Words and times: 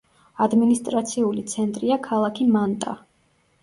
ადმინისტრაციული 0.45 1.45
ცენტრია 1.53 2.01
ქალაქი 2.11 2.53
მანტა. 2.59 3.01